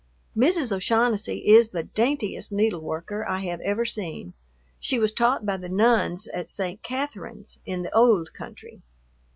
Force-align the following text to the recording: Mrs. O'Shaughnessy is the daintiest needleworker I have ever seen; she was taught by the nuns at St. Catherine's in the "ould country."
Mrs. 0.35 0.71
O'Shaughnessy 0.75 1.47
is 1.47 1.69
the 1.73 1.83
daintiest 1.83 2.51
needleworker 2.51 3.23
I 3.29 3.41
have 3.41 3.61
ever 3.61 3.85
seen; 3.85 4.33
she 4.79 4.97
was 4.97 5.13
taught 5.13 5.45
by 5.45 5.57
the 5.57 5.69
nuns 5.69 6.27
at 6.29 6.49
St. 6.49 6.81
Catherine's 6.81 7.59
in 7.67 7.83
the 7.83 7.95
"ould 7.95 8.33
country." 8.33 8.81